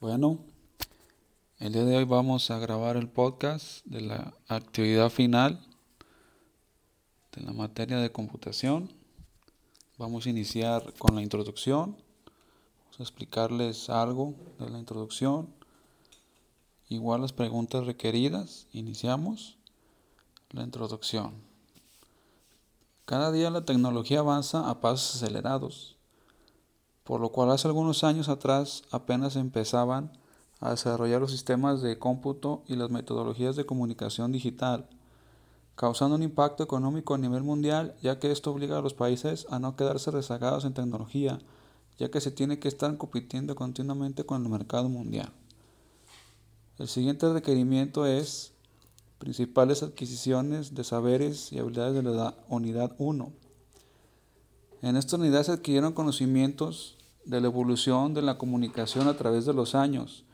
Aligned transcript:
Bueno, 0.00 0.38
el 1.58 1.74
día 1.74 1.84
de 1.84 1.98
hoy 1.98 2.04
vamos 2.04 2.50
a 2.50 2.58
grabar 2.58 2.96
el 2.96 3.10
podcast 3.10 3.84
de 3.84 4.00
la 4.00 4.32
actividad 4.48 5.10
final 5.10 5.60
de 7.36 7.42
la 7.42 7.52
materia 7.52 7.98
de 7.98 8.10
computación. 8.10 8.90
Vamos 9.98 10.24
a 10.24 10.30
iniciar 10.30 10.94
con 10.94 11.16
la 11.16 11.20
introducción. 11.20 11.98
Vamos 12.84 13.00
a 13.00 13.02
explicarles 13.02 13.90
algo 13.90 14.34
de 14.58 14.70
la 14.70 14.78
introducción. 14.78 15.52
Igual 16.88 17.20
las 17.20 17.34
preguntas 17.34 17.84
requeridas. 17.84 18.68
Iniciamos 18.72 19.58
la 20.48 20.62
introducción. 20.62 21.34
Cada 23.04 23.30
día 23.32 23.50
la 23.50 23.66
tecnología 23.66 24.20
avanza 24.20 24.70
a 24.70 24.80
pasos 24.80 25.16
acelerados 25.16 25.99
por 27.10 27.20
lo 27.20 27.32
cual 27.32 27.50
hace 27.50 27.66
algunos 27.66 28.04
años 28.04 28.28
atrás 28.28 28.84
apenas 28.92 29.34
empezaban 29.34 30.12
a 30.60 30.70
desarrollar 30.70 31.20
los 31.20 31.32
sistemas 31.32 31.82
de 31.82 31.98
cómputo 31.98 32.62
y 32.68 32.76
las 32.76 32.90
metodologías 32.90 33.56
de 33.56 33.66
comunicación 33.66 34.30
digital, 34.30 34.88
causando 35.74 36.14
un 36.14 36.22
impacto 36.22 36.62
económico 36.62 37.14
a 37.14 37.18
nivel 37.18 37.42
mundial, 37.42 37.96
ya 38.00 38.20
que 38.20 38.30
esto 38.30 38.52
obliga 38.52 38.78
a 38.78 38.80
los 38.80 38.94
países 38.94 39.48
a 39.50 39.58
no 39.58 39.74
quedarse 39.74 40.12
rezagados 40.12 40.64
en 40.64 40.72
tecnología, 40.72 41.40
ya 41.98 42.12
que 42.12 42.20
se 42.20 42.30
tiene 42.30 42.60
que 42.60 42.68
estar 42.68 42.96
compitiendo 42.96 43.56
continuamente 43.56 44.24
con 44.24 44.44
el 44.44 44.48
mercado 44.48 44.88
mundial. 44.88 45.32
El 46.78 46.86
siguiente 46.86 47.28
requerimiento 47.32 48.06
es 48.06 48.52
principales 49.18 49.82
adquisiciones 49.82 50.76
de 50.76 50.84
saberes 50.84 51.52
y 51.52 51.58
habilidades 51.58 51.94
de 51.94 52.02
la 52.04 52.36
unidad 52.48 52.94
1. 52.98 53.32
En 54.82 54.96
esta 54.96 55.16
unidad 55.16 55.42
se 55.42 55.50
adquirieron 55.50 55.92
conocimientos 55.92 56.98
de 57.24 57.40
la 57.40 57.46
evolución 57.46 58.14
de 58.14 58.22
la 58.22 58.38
comunicación 58.38 59.08
a 59.08 59.16
través 59.16 59.44
de 59.44 59.54
los 59.54 59.74
años 59.74 60.24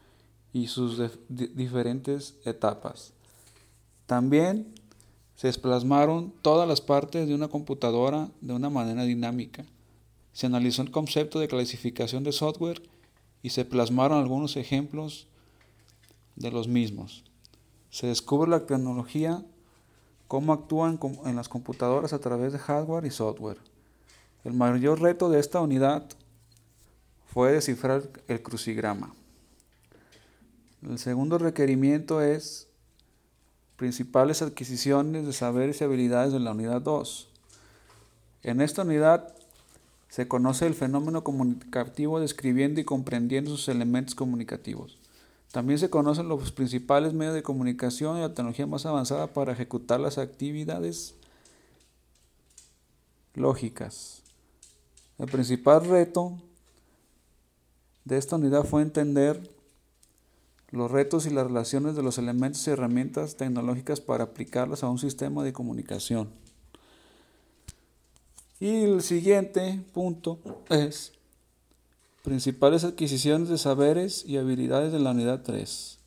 y 0.53 0.69
sus 0.69 1.01
diferentes 1.29 2.37
etapas. 2.45 3.13
También 4.07 4.73
se 5.35 5.53
plasmaron 5.53 6.33
todas 6.43 6.67
las 6.67 6.81
partes 6.81 7.29
de 7.29 7.35
una 7.35 7.49
computadora 7.49 8.31
de 8.41 8.55
una 8.55 8.71
manera 8.71 9.03
dinámica. 9.03 9.65
Se 10.33 10.47
analizó 10.47 10.83
el 10.83 10.91
concepto 10.91 11.41
de 11.41 11.49
clasificación 11.49 12.25
de 12.25 12.33
software 12.33 12.83
y 13.43 13.51
se 13.51 13.65
plasmaron 13.65 14.19
algunos 14.19 14.57
ejemplos 14.57 15.27
de 16.37 16.51
los 16.51 16.69
mismos. 16.69 17.25
Se 17.91 18.07
descubre 18.07 18.51
la 18.51 18.67
tecnología, 18.67 19.45
cómo 20.29 20.53
actúan 20.53 20.99
en 21.25 21.37
las 21.37 21.49
computadoras 21.49 22.13
a 22.13 22.19
través 22.19 22.53
de 22.53 22.59
hardware 22.59 23.05
y 23.05 23.11
software. 23.11 23.59
El 24.45 24.53
mayor 24.55 25.01
reto 25.01 25.29
de 25.29 25.41
esta 25.41 25.61
unidad 25.61 26.07
fue 27.37 27.53
descifrar 27.53 28.03
el 28.29 28.43
crucigrama. 28.43 29.15
El 30.81 30.99
segundo 30.99 31.37
requerimiento 31.37 32.23
es 32.23 32.67
principales 33.77 34.41
adquisiciones 34.41 35.27
de 35.27 35.35
saberes 35.35 35.79
y 35.79 35.85
habilidades 35.85 36.33
de 36.33 36.41
la 36.41 36.53
unidad 36.53 36.81
2. 36.81 37.29
En 38.43 38.63
esta 38.63 38.85
unidad 38.85 39.35
se 40.09 40.27
conoce 40.27 40.67
el 40.67 40.73
fenómeno 40.73 41.25
comunicativo 41.25 42.21
describiendo 42.21 42.81
y 42.81 42.85
comprendiendo 42.85 43.51
sus 43.51 43.69
elementos 43.69 44.15
comunicativos. 44.15 44.97
También 45.53 45.79
se 45.79 45.91
conocen 45.91 46.29
los 46.29 46.53
principales 46.53 47.13
medios 47.13 47.35
de 47.35 47.43
comunicación 47.43 48.17
y 48.17 48.21
la 48.21 48.33
tecnología 48.33 48.67
más 48.67 48.87
avanzada 48.87 49.27
para 49.27 49.53
ejecutar 49.53 50.01
las 50.01 50.17
actividades 50.17 51.15
lógicas. 53.35 54.23
El 55.19 55.27
principal 55.27 55.85
reto 55.85 56.41
de 58.07 58.17
esta 58.17 58.37
unidad 58.37 58.65
fue 58.65 58.83
entender 58.83 59.51
los 60.71 60.91
retos 60.91 61.27
y 61.27 61.31
las 61.31 61.47
relaciones 61.47 61.97
de 61.97 62.03
los 62.03 62.19
elementos 62.19 62.67
y 62.67 62.71
herramientas 62.71 63.37
tecnológicas 63.37 64.01
para 64.01 64.25
aplicarlas 64.25 64.83
a 64.85 64.89
un 64.89 64.99
sistema 64.99 65.43
de 65.43 65.53
comunicación. 65.53 66.31
Y 68.61 68.85
el 68.85 69.03
siguiente 69.03 69.85
punto 69.93 70.39
es 70.71 71.13
principales 72.23 72.85
adquisiciones 72.85 73.49
de 73.49 73.59
saberes 73.59 74.25
y 74.25 74.39
habilidades 74.39 74.93
de 74.93 75.01
la 75.01 75.11
unidad 75.11 75.43
3. 75.43 75.99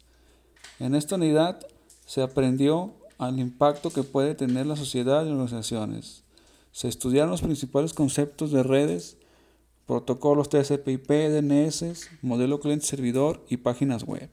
En 0.80 0.96
esta 0.96 1.16
unidad 1.16 1.60
se 2.06 2.22
aprendió 2.22 2.94
al 3.18 3.40
impacto 3.40 3.92
que 3.92 4.04
puede 4.04 4.36
tener 4.36 4.66
la 4.66 4.78
sociedad 4.78 5.26
y 5.26 5.32
organizaciones. 5.32 6.24
Se 6.72 6.88
estudiaron 6.88 7.32
los 7.32 7.42
principales 7.42 7.94
conceptos 7.94 8.52
de 8.52 8.64
redes, 8.64 9.18
protocolos 9.90 10.50
TCP/IP, 10.50 11.10
DNS, 11.30 12.12
modelo 12.22 12.60
cliente-servidor 12.60 13.44
y 13.50 13.58
páginas 13.58 14.04
web. 14.04 14.30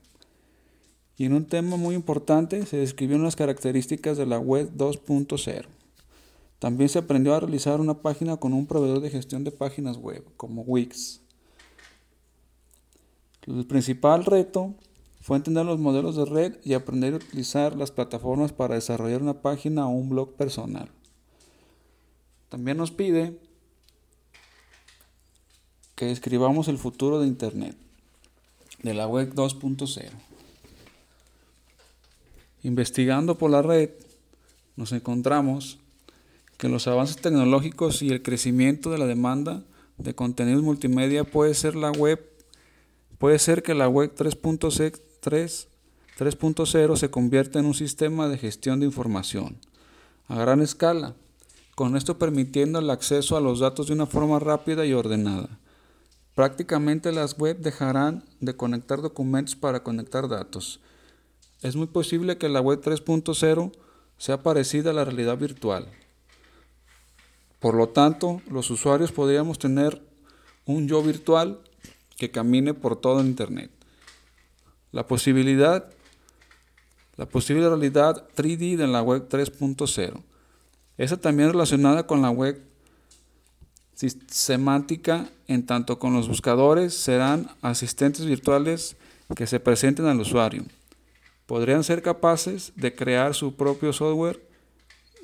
Y 1.16 1.24
en 1.24 1.32
un 1.32 1.46
tema 1.46 1.78
muy 1.78 1.94
importante 1.94 2.66
se 2.66 2.76
describieron 2.76 3.24
las 3.24 3.36
características 3.36 4.18
de 4.18 4.26
la 4.26 4.38
web 4.38 4.70
2.0. 4.76 5.64
También 6.58 6.90
se 6.90 6.98
aprendió 6.98 7.34
a 7.34 7.40
realizar 7.40 7.80
una 7.80 8.02
página 8.02 8.36
con 8.36 8.52
un 8.52 8.66
proveedor 8.66 9.00
de 9.00 9.08
gestión 9.08 9.44
de 9.44 9.50
páginas 9.50 9.96
web, 9.96 10.26
como 10.36 10.60
Wix. 10.60 11.22
El 13.46 13.66
principal 13.66 14.26
reto 14.26 14.74
fue 15.22 15.38
entender 15.38 15.64
los 15.64 15.78
modelos 15.78 16.16
de 16.16 16.26
red 16.26 16.58
y 16.64 16.74
aprender 16.74 17.14
a 17.14 17.16
utilizar 17.16 17.74
las 17.76 17.92
plataformas 17.92 18.52
para 18.52 18.74
desarrollar 18.74 19.22
una 19.22 19.40
página 19.40 19.86
o 19.86 19.90
un 19.92 20.10
blog 20.10 20.34
personal. 20.34 20.90
También 22.50 22.76
nos 22.76 22.90
pide 22.90 23.40
que 25.96 26.12
escribamos 26.12 26.68
el 26.68 26.78
futuro 26.78 27.20
de 27.20 27.26
Internet, 27.26 27.76
de 28.82 28.94
la 28.94 29.08
web 29.08 29.34
2.0. 29.34 30.10
Investigando 32.62 33.36
por 33.38 33.50
la 33.50 33.62
red, 33.62 33.90
nos 34.76 34.92
encontramos 34.92 35.78
que 36.58 36.68
los 36.68 36.86
avances 36.86 37.16
tecnológicos 37.16 38.02
y 38.02 38.10
el 38.10 38.22
crecimiento 38.22 38.90
de 38.90 38.98
la 38.98 39.06
demanda 39.06 39.64
de 39.96 40.14
contenidos 40.14 40.62
multimedia 40.62 41.24
puede 41.24 41.54
ser 41.54 41.74
la 41.74 41.90
web 41.90 42.22
puede 43.18 43.38
ser 43.38 43.62
que 43.62 43.72
la 43.74 43.88
web 43.88 44.14
3.0 44.14 46.96
se 46.96 47.10
convierta 47.10 47.58
en 47.58 47.64
un 47.64 47.74
sistema 47.74 48.28
de 48.28 48.36
gestión 48.36 48.80
de 48.80 48.86
información 48.86 49.56
a 50.28 50.36
gran 50.36 50.60
escala, 50.60 51.14
con 51.74 51.96
esto 51.96 52.18
permitiendo 52.18 52.80
el 52.80 52.90
acceso 52.90 53.34
a 53.36 53.40
los 53.40 53.60
datos 53.60 53.86
de 53.86 53.94
una 53.94 54.04
forma 54.06 54.38
rápida 54.38 54.84
y 54.84 54.92
ordenada. 54.92 55.58
Prácticamente 56.36 57.12
las 57.12 57.38
web 57.38 57.60
dejarán 57.60 58.22
de 58.40 58.54
conectar 58.54 59.00
documentos 59.00 59.56
para 59.56 59.82
conectar 59.82 60.28
datos. 60.28 60.80
Es 61.62 61.76
muy 61.76 61.86
posible 61.86 62.36
que 62.36 62.50
la 62.50 62.60
web 62.60 62.82
3.0 62.82 63.72
sea 64.18 64.42
parecida 64.42 64.90
a 64.90 64.92
la 64.92 65.06
realidad 65.06 65.38
virtual. 65.38 65.88
Por 67.58 67.74
lo 67.74 67.88
tanto, 67.88 68.42
los 68.50 68.68
usuarios 68.68 69.12
podríamos 69.12 69.58
tener 69.58 70.02
un 70.66 70.86
yo 70.86 71.02
virtual 71.02 71.58
que 72.18 72.30
camine 72.30 72.74
por 72.74 73.00
todo 73.00 73.22
Internet. 73.22 73.70
La 74.92 75.06
posibilidad, 75.06 75.90
la 77.16 77.24
posible 77.24 77.66
realidad 77.66 78.28
3D 78.36 78.76
de 78.76 78.86
la 78.86 79.00
web 79.00 79.26
3.0. 79.30 80.22
Esa 80.98 81.16
también 81.16 81.52
relacionada 81.52 82.06
con 82.06 82.20
la 82.20 82.28
web 82.28 82.62
semántica 83.96 85.28
en 85.48 85.64
tanto 85.64 85.98
con 85.98 86.12
los 86.12 86.28
buscadores 86.28 86.94
serán 86.94 87.48
asistentes 87.62 88.26
virtuales 88.26 88.96
que 89.34 89.46
se 89.46 89.60
presenten 89.60 90.06
al 90.06 90.20
usuario. 90.20 90.64
Podrían 91.46 91.84
ser 91.84 92.02
capaces 92.02 92.72
de 92.76 92.94
crear 92.94 93.34
su 93.34 93.54
propio 93.54 93.92
software 93.92 94.40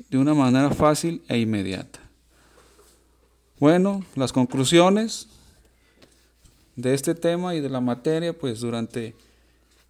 de 0.09 0.19
una 0.19 0.35
manera 0.35 0.71
fácil 0.71 1.23
e 1.29 1.39
inmediata. 1.39 2.01
Bueno, 3.59 4.05
las 4.17 4.33
conclusiones 4.33 5.29
de 6.77 6.95
este 6.95 7.15
tema 7.15 7.55
y 7.55 7.61
de 7.61 7.69
la 7.69 7.81
materia, 7.81 8.33
pues 8.33 8.61
durante 8.61 9.15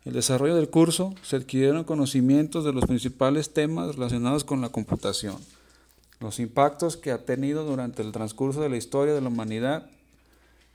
el 0.05 0.13
desarrollo 0.13 0.57
del 0.57 0.69
curso 0.69 1.15
se 1.23 1.37
adquirieron 1.37 1.85
conocimientos 1.85 2.65
de 2.65 2.73
los 2.73 2.85
principales 2.87 3.53
temas 3.53 3.95
relacionados 3.95 4.45
con 4.45 4.61
la 4.61 4.71
computación 4.71 5.37
los 6.23 6.39
impactos 6.39 6.97
que 6.97 7.11
ha 7.11 7.25
tenido 7.25 7.65
durante 7.65 8.03
el 8.03 8.13
transcurso 8.13 8.63
de 8.63 8.69
la 8.69 8.77
historia 8.77 9.13
de 9.13 9.21
la 9.21 9.29
humanidad. 9.29 9.91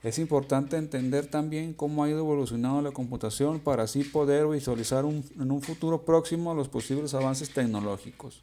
Es 0.02 0.18
importante 0.18 0.76
entender 0.76 1.26
también 1.26 1.72
cómo 1.74 2.04
ha 2.04 2.08
ido 2.08 2.18
evolucionando 2.18 2.82
la 2.82 2.92
computación 2.92 3.58
para 3.58 3.84
así 3.84 4.04
poder 4.04 4.46
visualizar 4.46 5.04
en 5.04 5.50
un 5.50 5.62
futuro 5.62 6.04
próximo 6.04 6.54
los 6.54 6.68
posibles 6.68 7.14
avances 7.14 7.52
tecnológicos, 7.52 8.42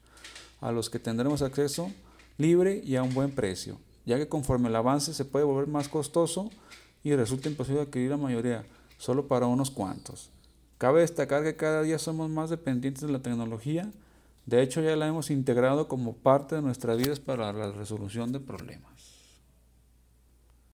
a 0.60 0.72
los 0.72 0.90
que 0.90 1.00
tendremos 1.00 1.42
acceso 1.42 1.92
libre 2.38 2.82
y 2.84 2.98
a 2.98 3.04
un 3.04 3.14
buen 3.14 3.32
precio, 3.32 3.78
ya 4.06 4.18
que 4.18 4.28
conforme 4.28 4.68
el 4.68 4.76
avance 4.76 5.14
se 5.14 5.24
puede 5.24 5.46
volver 5.46 5.68
más 5.68 5.88
costoso 5.88 6.50
y 7.04 7.16
resulta 7.16 7.48
imposible 7.48 7.84
adquirir 7.84 8.10
la 8.10 8.18
mayoría, 8.18 8.66
solo 8.98 9.28
para 9.28 9.48
unos 9.48 9.72
cuantos. 9.72 10.32
Cabe 10.78 11.02
destacar 11.02 11.44
que 11.44 11.56
cada 11.56 11.84
día 11.84 12.00
somos 12.00 12.30
más 12.30 12.50
dependientes 12.50 13.04
de 13.04 13.14
la 13.14 13.20
tecnología, 13.20 13.90
de 14.46 14.62
hecho, 14.62 14.82
ya 14.82 14.96
la 14.96 15.08
hemos 15.08 15.32
integrado 15.32 15.88
como 15.88 16.18
parte 16.18 16.56
de 16.56 16.62
nuestras 16.62 16.98
vidas 16.98 17.20
para 17.20 17.52
la 17.52 17.72
resolución 17.72 18.32
de 18.32 18.40
problemas. 18.40 19.15